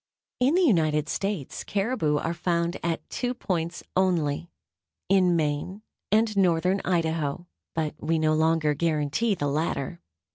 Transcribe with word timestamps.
In 0.39 0.55
the 0.55 0.63
United 0.63 1.07
States 1.07 1.63
caribou 1.63 2.17
are 2.17 2.33
found 2.33 2.75
at 2.81 3.07
two 3.11 3.35
points 3.35 3.83
only: 3.95 4.49
in 5.09 5.35
Maine 5.35 5.83
and 6.11 6.35
northern 6.35 6.81
Idaho; 6.83 7.45
but 7.75 7.93
we 7.99 8.17
no 8.17 8.33
longer 8.33 8.73
guarantee 8.73 9.35
the 9.35 9.45
latter. 9.47 10.01